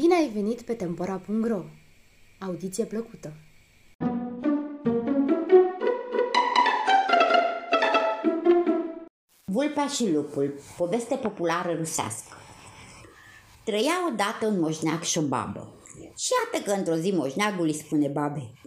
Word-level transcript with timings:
Bine 0.00 0.14
ai 0.14 0.28
venit 0.28 0.62
pe 0.62 0.72
Tempora.ro! 0.72 1.62
Audiție 2.38 2.84
plăcută! 2.84 3.32
Vulpea 9.52 9.86
și 9.86 10.12
lupul, 10.12 10.54
poveste 10.76 11.14
populară 11.14 11.72
rusească. 11.72 12.36
Trăia 13.64 14.08
odată 14.12 14.46
un 14.46 14.60
moșneac 14.60 15.02
și 15.02 15.18
o 15.18 15.22
babă. 15.22 15.74
Și 16.16 16.32
iată 16.52 16.64
că 16.64 16.76
într-o 16.76 16.94
zi 16.94 17.10
moșneagul 17.10 17.66
îi 17.66 17.74
spune 17.74 18.08
babei 18.08 18.58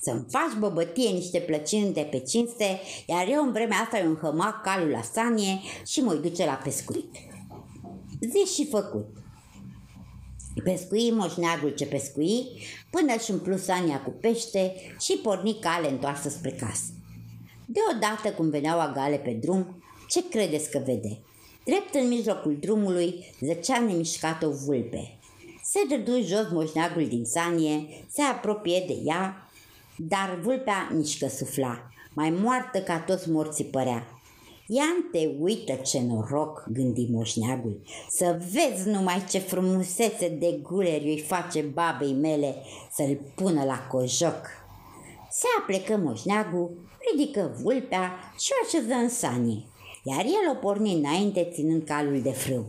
să-mi 0.00 0.26
faci 0.28 0.58
băbătie 0.58 1.10
niște 1.10 1.38
plăcinte 1.38 2.08
pe 2.10 2.18
cinste, 2.18 2.80
iar 3.06 3.26
eu 3.28 3.42
în 3.42 3.52
vremea 3.52 3.78
asta 3.78 3.98
îmi 3.98 4.16
hămac 4.16 4.62
calul 4.62 4.90
la 4.90 5.02
sanie 5.02 5.60
și 5.86 6.00
mă 6.00 6.14
duce 6.14 6.44
la 6.44 6.60
pescuit. 6.64 7.14
Zi 8.20 8.54
și 8.54 8.68
făcut. 8.68 9.27
Pescui 10.64 11.10
moșneagul 11.10 11.70
ce 11.70 11.86
pescui, 11.86 12.46
până 12.90 13.12
și 13.24 13.30
umplu 13.30 13.56
sania 13.56 14.00
cu 14.00 14.10
pește 14.10 14.72
și 15.00 15.20
porni 15.22 15.58
cale 15.60 15.90
întoarsă 15.90 16.28
spre 16.28 16.50
casă. 16.50 16.92
Deodată, 17.66 18.30
cum 18.36 18.50
veneau 18.50 18.80
agale 18.80 19.16
pe 19.16 19.30
drum, 19.30 19.82
ce 20.08 20.28
credeți 20.28 20.70
că 20.70 20.82
vede? 20.84 21.20
Drept 21.64 21.94
în 21.94 22.08
mijlocul 22.08 22.56
drumului 22.60 23.34
zăcea 23.40 23.78
nemișcat 23.78 24.42
o 24.42 24.50
vulpe. 24.50 25.18
Se 25.64 25.78
dădu 25.88 26.20
jos 26.20 26.50
moșneagul 26.52 27.06
din 27.06 27.24
sanie, 27.24 28.04
se 28.10 28.22
apropie 28.22 28.84
de 28.86 28.96
ea, 29.04 29.50
dar 29.96 30.38
vulpea 30.42 30.90
nici 30.94 31.18
că 31.18 31.28
sufla, 31.28 31.88
mai 32.14 32.30
moartă 32.30 32.78
ca 32.78 32.98
toți 32.98 33.30
morții 33.30 33.64
părea. 33.64 34.17
Iante, 34.70 35.36
uită 35.40 35.72
ce 35.72 36.00
noroc, 36.00 36.66
gândi 36.72 37.06
moșneagul, 37.10 37.80
să 38.10 38.40
vezi 38.52 38.88
numai 38.88 39.24
ce 39.30 39.38
frumusețe 39.38 40.28
de 40.28 40.58
guleri 40.62 41.08
îi 41.08 41.20
face 41.20 41.60
babei 41.60 42.12
mele 42.12 42.54
să-l 42.92 43.20
pună 43.34 43.64
la 43.64 43.86
cojoc. 43.90 44.46
Se 45.30 45.46
aplecă 45.60 45.96
moșneagul, 45.96 46.70
ridică 47.10 47.56
vulpea 47.62 48.12
și 48.38 48.50
o 48.52 48.66
așeză 48.66 48.94
în 48.94 49.08
sanie, 49.08 49.64
iar 50.02 50.24
el 50.24 50.50
o 50.52 50.54
porni 50.54 50.94
înainte 50.94 51.48
ținând 51.52 51.84
calul 51.84 52.22
de 52.22 52.32
frâu. 52.32 52.66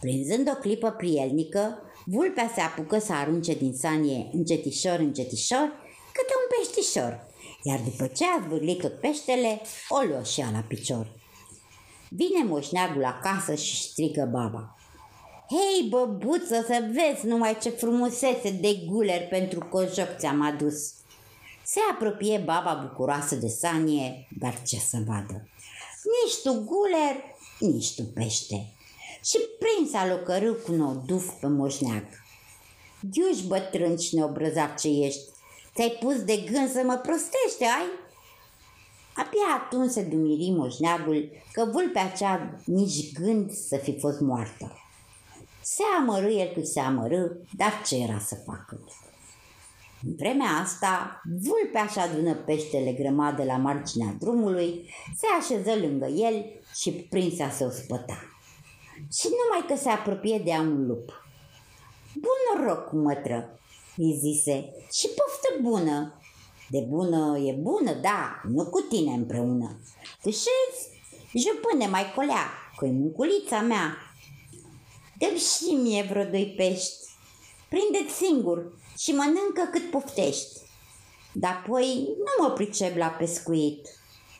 Prinzând 0.00 0.48
o 0.48 0.58
clipă 0.60 0.90
prielnică, 0.90 1.78
vulpea 2.04 2.50
se 2.54 2.60
apucă 2.60 2.98
să 2.98 3.12
arunce 3.12 3.54
din 3.54 3.72
sanie 3.74 4.30
încetișor, 4.32 4.98
încetișor, 4.98 5.72
câte 6.12 6.32
un 6.40 6.46
peștișor, 6.50 7.26
iar 7.62 7.80
după 7.80 8.06
ce 8.06 8.24
a 8.24 8.44
zvârlit 8.46 8.80
tot 8.80 9.00
peștele, 9.00 9.60
o 9.88 10.00
luă 10.00 10.22
și 10.22 10.40
la 10.52 10.64
picior. 10.68 11.18
Vine 12.08 12.44
moșneagul 12.44 13.04
acasă 13.04 13.54
și 13.54 13.82
strigă 13.82 14.28
baba. 14.32 14.74
Hei, 15.48 15.88
băbuță, 15.88 16.64
să 16.66 16.88
vezi 16.92 17.26
numai 17.26 17.58
ce 17.62 17.70
frumusețe 17.70 18.50
de 18.50 18.74
guler 18.86 19.28
pentru 19.28 19.60
cojoc 19.70 20.16
ți-am 20.18 20.42
adus. 20.42 20.92
Se 21.64 21.80
apropie 21.90 22.42
baba 22.44 22.88
bucuroasă 22.88 23.34
de 23.34 23.48
sanie, 23.48 24.26
dar 24.38 24.62
ce 24.62 24.76
să 24.76 24.98
vadă? 25.06 25.48
Nici 26.10 26.42
tu 26.42 26.52
guler, 26.52 27.16
nici 27.58 27.94
tu 27.94 28.02
pește. 28.02 28.72
Și 29.24 29.38
prinsa 29.58 30.06
locărâ 30.06 30.52
cu 30.52 30.72
noduf 30.72 31.30
pe 31.40 31.46
moșneag. 31.46 32.04
Diuși 33.00 33.46
bătrân 33.46 33.96
și 33.98 34.14
neobrăzat 34.14 34.80
ce 34.80 34.88
ești, 34.88 35.20
Ți-ai 35.74 35.96
pus 36.00 36.24
de 36.24 36.36
gând 36.36 36.70
să 36.70 36.82
mă 36.84 36.96
prostește, 36.96 37.64
ai? 37.64 37.88
Abia 39.14 39.64
atunci 39.64 39.90
se 39.90 40.02
dumiri 40.02 40.50
moșneagul 40.50 41.30
că 41.52 41.68
vulpea 41.72 42.08
cea 42.10 42.60
nici 42.64 43.12
gând 43.12 43.50
să 43.50 43.76
fi 43.76 43.98
fost 43.98 44.20
moartă. 44.20 44.72
Se 45.62 45.82
amărâ 45.98 46.30
el 46.30 46.52
cât 46.54 46.66
se 46.66 46.80
amărâ, 46.80 47.26
dar 47.56 47.82
ce 47.86 47.96
era 47.96 48.18
să 48.18 48.34
facă? 48.34 48.80
În 50.06 50.14
vremea 50.16 50.50
asta, 50.62 51.20
vulpea 51.42 51.86
și 51.86 51.98
adună 51.98 52.34
peștele 52.34 52.92
grămadă 52.92 53.44
la 53.44 53.56
marginea 53.56 54.14
drumului, 54.18 54.90
se 55.16 55.26
așeză 55.40 55.80
lângă 55.80 56.06
el 56.06 56.44
și 56.74 56.92
prinsa 56.92 57.50
să 57.50 57.64
o 57.64 57.70
spăta. 57.70 58.18
Și 59.12 59.28
numai 59.28 59.66
că 59.68 59.76
se 59.82 59.88
apropie 59.88 60.38
de 60.44 60.50
un 60.50 60.86
lup. 60.86 61.22
Bun 62.14 62.64
noroc, 62.64 62.92
mătră, 62.92 63.60
îi 64.02 64.18
zise, 64.18 64.72
și 64.92 65.06
poftă 65.06 65.48
bună. 65.62 66.20
De 66.68 66.80
bună 66.88 67.38
e 67.38 67.52
bună, 67.52 67.92
da, 67.92 68.40
nu 68.48 68.64
cu 68.64 68.80
tine 68.80 69.12
împreună. 69.12 69.80
Tâșezi, 70.22 70.80
jupâne 71.34 71.86
mai 71.86 72.12
colea, 72.14 72.50
că 72.76 72.86
e 72.86 72.90
munculița 72.90 73.60
mea. 73.60 73.96
dă 75.18 75.26
și 75.26 75.74
mie 75.74 76.06
vreo 76.10 76.24
doi 76.24 76.54
pești. 76.56 76.94
Prinde-ți 77.68 78.14
singur 78.14 78.78
și 78.98 79.12
mănâncă 79.12 79.68
cât 79.72 79.90
poftești. 79.90 80.60
Dar 81.32 81.62
apoi 81.64 82.08
nu 82.16 82.44
mă 82.44 82.50
pricep 82.50 82.96
la 82.96 83.06
pescuit. 83.06 83.88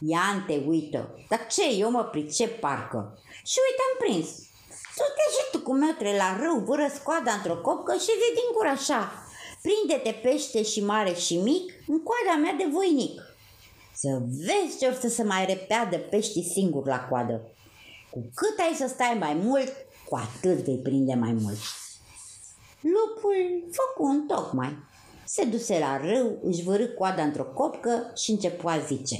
Ia 0.00 0.44
te 0.46 0.62
uită. 0.66 1.14
Dar 1.28 1.46
ce, 1.46 1.68
eu 1.74 1.90
mă 1.90 2.02
pricep 2.04 2.60
parcă. 2.60 3.18
Și 3.44 3.58
uite 3.66 3.82
am 3.88 3.96
prins. 3.98 4.28
Tu 4.96 5.04
te 5.16 5.24
și 5.34 5.50
tu 5.52 5.58
cu 5.60 5.72
metre 5.74 6.16
la 6.16 6.36
râu, 6.40 6.58
vâră 6.58 6.88
scoada 6.94 7.32
într-o 7.32 7.56
copcă 7.56 7.92
și 7.92 8.18
zi 8.20 8.28
din 8.34 8.48
gură 8.54 8.68
așa. 8.68 9.29
Prinde-te 9.62 10.10
pește 10.22 10.62
și 10.62 10.84
mare 10.84 11.14
și 11.14 11.36
mic 11.36 11.72
în 11.86 12.02
coada 12.02 12.40
mea 12.40 12.52
de 12.52 12.68
voinic. 12.72 13.22
Să 13.94 14.22
vezi 14.46 14.78
ce 14.78 14.86
or 14.86 14.92
să 14.92 15.08
se 15.08 15.22
mai 15.22 15.46
repeadă 15.46 15.98
peștii 15.98 16.50
singur 16.52 16.86
la 16.86 17.06
coadă. 17.08 17.40
Cu 18.10 18.30
cât 18.34 18.58
ai 18.58 18.74
să 18.74 18.86
stai 18.88 19.16
mai 19.18 19.34
mult, 19.34 19.72
cu 20.08 20.16
atât 20.16 20.64
vei 20.64 20.78
prinde 20.78 21.14
mai 21.14 21.32
mult. 21.32 21.58
Lupul 22.80 23.68
făcu 23.70 24.08
un 24.08 24.26
tocmai. 24.26 24.76
Se 25.24 25.44
duse 25.44 25.78
la 25.78 25.96
râu, 25.96 26.38
își 26.42 26.62
vărâ 26.62 26.86
coada 26.86 27.22
într-o 27.22 27.44
copcă 27.44 28.12
și 28.16 28.30
începu 28.30 28.68
a 28.68 28.78
zice 28.78 29.16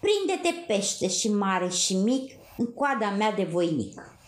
Prinde-te 0.00 0.54
pește 0.66 1.08
și 1.08 1.32
mare 1.32 1.68
și 1.68 1.96
mic 1.96 2.32
în 2.56 2.66
coada 2.72 3.10
mea 3.10 3.32
de 3.32 3.44
voinic. 3.44 4.18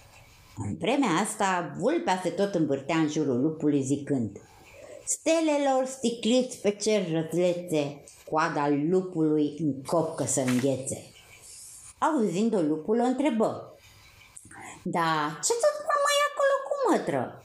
În 0.56 0.76
vremea 0.76 1.10
asta, 1.10 1.76
vulpea 1.78 2.20
se 2.22 2.30
tot 2.30 2.54
învârtea 2.54 2.96
în 2.96 3.08
jurul 3.08 3.40
lupului 3.40 3.82
zicând– 3.82 4.30
Stelelor 5.10 5.84
sticliți 5.86 6.58
pe 6.60 6.70
cer 6.70 7.10
răzlețe, 7.12 8.04
coada 8.30 8.68
lupului 8.68 9.56
în 9.58 9.82
copcă 9.82 10.24
să 10.24 10.40
înghețe. 10.40 11.10
Auzind-o, 11.98 12.60
lupul 12.60 13.00
o 13.00 13.02
întrebă. 13.02 13.78
Da, 14.84 15.38
ce 15.44 15.52
tot 15.52 15.76
mai 16.06 16.18
acolo 16.28 16.54
cu 16.68 16.74
mătră? 16.90 17.42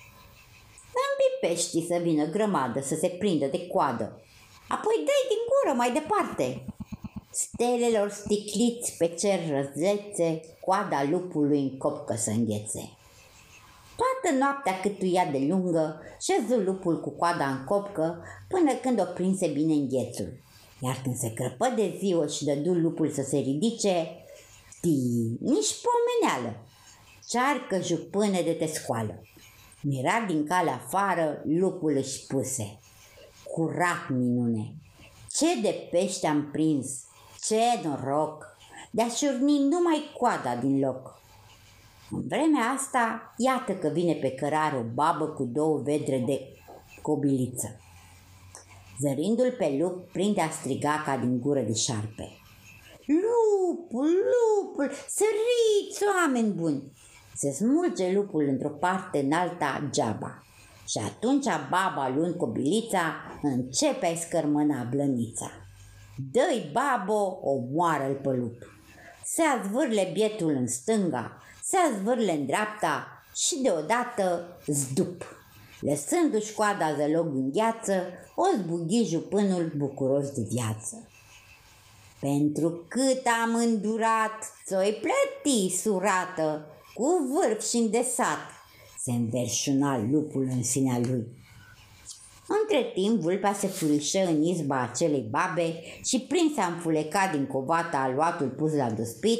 Îmbi 1.04 1.28
peștii 1.42 1.88
să 1.88 2.00
vină 2.02 2.26
grămadă 2.26 2.82
să 2.82 2.96
se 2.96 3.08
prindă 3.08 3.46
de 3.46 3.68
coadă. 3.68 4.22
Apoi 4.68 4.96
dai 4.96 5.24
din 5.28 5.42
gură 5.52 5.78
mai 5.78 5.92
departe. 5.92 6.66
Stelelor 7.32 8.10
sticliți 8.10 8.98
pe 8.98 9.08
cer 9.08 9.40
răzlețe, 9.50 10.42
coada 10.62 11.04
lupului 11.04 11.60
în 11.60 11.78
copcă 11.78 12.16
să 12.16 12.30
înghețe. 12.30 12.98
Toată 13.96 14.38
noaptea 14.38 14.80
câtuia 14.80 15.26
de 15.26 15.46
lungă, 15.50 16.02
șezu 16.22 16.60
lupul 16.60 17.02
cu 17.02 17.10
coada 17.10 17.48
în 17.48 17.64
copcă, 17.64 18.24
până 18.48 18.74
când 18.74 19.00
o 19.00 19.04
prinse 19.04 19.48
bine 19.48 19.74
înghețul. 19.74 20.42
Iar 20.80 21.00
când 21.04 21.16
se 21.16 21.34
crăpă 21.34 21.74
de 21.76 21.96
ziua 21.98 22.28
și 22.28 22.46
dădu 22.46 22.74
lupul 22.74 23.10
să 23.10 23.22
se 23.22 23.38
ridice, 23.38 24.08
știi, 24.76 25.38
nici 25.42 25.76
pomeneală. 25.84 26.58
Cearcă 27.28 27.82
jupâne 27.82 28.42
de 28.42 28.52
te 28.52 28.66
scoală. 28.66 29.22
Mira 29.82 30.26
din 30.28 30.46
cale 30.48 30.70
afară, 30.70 31.42
lupul 31.46 31.96
își 31.98 32.26
puse. 32.26 32.80
Curat 33.44 34.10
minune! 34.10 34.76
Ce 35.30 35.62
de 35.62 35.88
pește 35.92 36.28
am 36.28 36.50
prins! 36.52 37.04
Ce 37.46 37.60
noroc! 37.84 38.58
De-a 38.92 39.08
numai 39.70 40.04
coada 40.18 40.56
din 40.56 40.80
loc. 40.80 41.22
În 42.16 42.28
vremea 42.28 42.64
asta, 42.78 43.34
iată 43.38 43.74
că 43.74 43.88
vine 43.88 44.14
pe 44.14 44.32
cărare 44.32 44.78
o 44.78 44.94
babă 44.94 45.28
cu 45.28 45.44
două 45.44 45.78
vedre 45.78 46.24
de 46.26 46.40
cobiliță. 47.02 47.78
Zărindu-l 49.00 49.56
pe 49.58 49.78
lup, 49.80 50.12
prinde 50.12 50.42
a 50.42 50.50
striga 50.50 51.02
ca 51.06 51.18
din 51.18 51.40
gură 51.40 51.60
de 51.60 51.74
șarpe. 51.74 52.30
Lupul, 53.06 54.10
lupul, 54.34 54.92
săriți, 55.08 56.04
oameni 56.16 56.54
buni! 56.54 56.92
Se 57.36 57.52
smulge 57.52 58.12
lupul 58.12 58.48
într-o 58.48 58.70
parte 58.70 59.20
în 59.20 59.32
alta 59.32 59.88
geaba. 59.90 60.44
Și 60.88 60.98
atunci 60.98 61.46
baba, 61.46 62.14
luând 62.16 62.36
cobilița, 62.36 63.16
începe 63.42 64.06
a-i 64.06 64.16
scărmâna 64.16 64.84
blănița. 64.84 65.52
Dă-i 66.32 66.70
babo, 66.72 67.40
o 67.42 67.56
moară-l 67.72 68.16
pe 68.16 68.30
lup. 68.30 68.56
Se 69.26 69.42
azvârle 69.42 70.10
bietul 70.14 70.50
în 70.50 70.68
stânga, 70.68 71.38
se 71.74 71.80
azvârle 71.94 72.32
în 72.32 72.46
dreapta 72.46 73.08
și 73.36 73.62
deodată 73.62 74.58
zdup. 74.68 75.24
Lăsându-și 75.80 76.54
coada 76.54 76.96
zălog 76.98 77.26
în 77.26 77.52
gheață, 77.52 78.04
o 78.36 78.44
zbughi 78.58 79.06
jupânul 79.06 79.74
bucuros 79.78 80.30
de 80.30 80.42
viață. 80.50 81.08
Pentru 82.20 82.86
cât 82.88 83.22
am 83.44 83.56
îndurat, 83.56 84.52
ți-o 84.66 84.78
plăti 84.78 85.78
surată, 85.82 86.66
cu 86.94 87.06
vârf 87.32 87.70
și 87.70 87.78
îndesat. 87.78 88.40
se 89.04 89.12
înverșuna 89.12 89.98
lupul 90.12 90.48
în 90.52 90.64
sinea 90.64 91.00
lui. 91.00 91.28
Între 92.48 92.92
timp, 92.94 93.22
vulpea 93.22 93.54
se 93.54 93.68
furișă 93.68 94.20
în 94.20 94.44
izba 94.44 94.82
acelei 94.82 95.28
babe 95.30 95.74
și 96.04 96.20
prins 96.20 96.58
a 96.58 96.66
înfulecat 96.66 97.32
din 97.32 97.46
covata 97.46 97.98
aluatul 97.98 98.48
pus 98.48 98.74
la 98.74 98.92
duspit, 98.92 99.40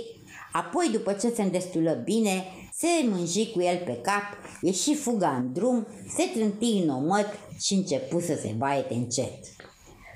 apoi, 0.54 0.90
după 0.92 1.14
ce 1.14 1.30
se 1.30 1.42
îndestulă 1.42 1.92
bine, 1.92 2.46
se 2.74 2.88
mânji 3.10 3.52
cu 3.52 3.62
el 3.62 3.78
pe 3.86 4.00
cap, 4.02 4.24
ieși 4.62 4.96
fuga 4.96 5.36
în 5.36 5.54
drum, 5.54 5.88
se 6.16 6.24
trânti 6.34 6.82
în 6.84 6.90
omăt 6.90 7.28
și 7.60 7.74
începu 7.74 8.20
să 8.20 8.36
se 8.36 8.54
baete 8.58 8.94
încet. 8.94 9.40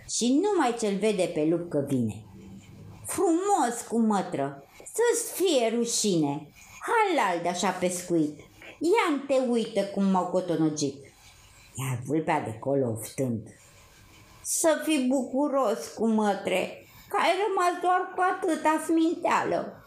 Și 0.10 0.42
numai 0.42 0.75
ce-l 0.80 0.98
vede 0.98 1.31
pe 1.34 1.45
lup 1.50 1.69
că 1.69 1.86
vine. 1.88 2.25
Frumos 3.06 3.81
cu 3.89 4.00
mătră, 4.00 4.63
să-ți 4.78 5.34
fie 5.34 5.75
rușine, 5.75 6.51
halal 6.88 7.42
de 7.42 7.50
așa 7.50 7.69
pescuit, 7.69 8.40
ia 8.80 9.24
te 9.28 9.50
uită 9.50 9.83
cum 9.83 10.04
m-au 10.04 10.25
cotonogit. 10.25 10.95
Iar 11.75 12.00
vulpea 12.06 12.42
de 12.42 12.57
colo 12.60 12.90
oftând. 12.90 13.48
Să 14.44 14.81
fii 14.83 15.07
bucuros 15.07 15.88
cu 15.95 16.07
mătre, 16.07 16.86
că 17.10 17.18
ai 17.19 17.33
rămas 17.48 17.81
doar 17.81 18.13
cu 18.16 18.22
atâta 18.31 18.83
sminteală. 18.86 19.87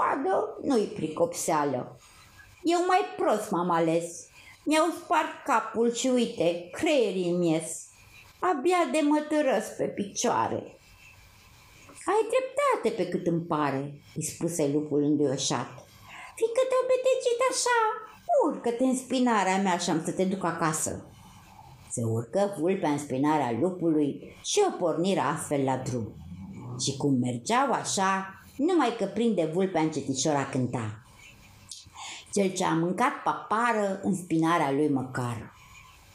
O 0.00 0.02
coadă 0.02 0.58
nu-i 0.62 0.86
pricopseală. 0.86 1.98
Eu 2.62 2.86
mai 2.86 3.00
prost 3.16 3.50
m-am 3.50 3.70
ales. 3.70 4.28
Mi-au 4.64 4.86
spart 4.90 5.32
capul 5.44 5.92
și 5.92 6.06
uite, 6.06 6.68
creierii 6.72 7.32
mies. 7.32 7.88
Abia 8.38 8.82
de 8.92 9.00
mă 9.08 9.20
târăs 9.28 9.66
pe 9.78 9.84
picioare. 9.84 10.60
Ai 12.10 12.22
dreptate 12.32 13.02
pe 13.02 13.08
cât 13.08 13.26
îmi 13.26 13.42
pare, 13.42 14.00
îi 14.14 14.24
spuse 14.24 14.70
lupul 14.72 15.02
înduioșat. 15.02 15.70
Fiindcă 16.36 16.62
te-au 16.68 16.84
betecit 16.92 17.38
așa, 17.50 17.78
urcă-te 18.46 18.84
în 18.84 18.96
spinarea 18.96 19.62
mea 19.62 19.76
și 19.78 19.90
am 19.90 20.02
să 20.04 20.12
te 20.12 20.24
duc 20.24 20.44
acasă. 20.44 21.04
Se 21.90 22.02
urcă 22.04 22.54
vulpea 22.58 22.90
în 22.90 22.98
spinarea 22.98 23.58
lupului 23.60 24.36
și 24.42 24.60
o 24.68 24.76
porniră 24.78 25.20
astfel 25.20 25.64
la 25.64 25.76
drum. 25.76 26.14
Și 26.84 26.96
cum 26.96 27.14
mergeau 27.14 27.72
așa, 27.72 28.39
numai 28.66 28.96
că 28.98 29.04
prinde 29.04 29.44
vulpea 29.44 29.80
încetișor 29.80 30.34
a 30.34 30.48
cânta. 30.48 31.02
Cel 32.34 32.50
ce 32.50 32.64
a 32.64 32.74
mâncat 32.74 33.12
papară 33.24 34.00
în 34.02 34.14
spinarea 34.14 34.70
lui 34.70 34.88
măcar. 34.88 35.52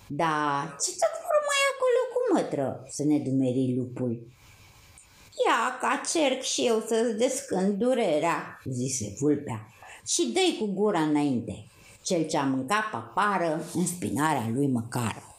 Da, 0.08 0.64
ce 0.84 0.92
tot 0.92 1.16
mai 1.50 1.62
acolo 1.74 2.02
cu 2.14 2.34
mătră, 2.34 2.84
să 2.90 3.04
ne 3.04 3.18
dumeri 3.18 3.76
lupul. 3.78 4.28
Ia 5.46 5.78
ca 5.80 6.02
cerc 6.12 6.42
și 6.42 6.66
eu 6.66 6.80
să-ți 6.88 7.18
descând 7.18 7.74
durerea, 7.78 8.62
zise 8.64 9.16
vulpea, 9.20 9.68
și 10.06 10.32
dă 10.34 10.40
cu 10.60 10.66
gura 10.74 11.00
înainte, 11.00 11.68
cel 12.04 12.28
ce 12.28 12.38
a 12.38 12.44
mâncat 12.44 12.90
papară 12.92 13.66
în 13.74 13.86
spinarea 13.86 14.50
lui 14.54 14.68
măcar. 14.68 15.35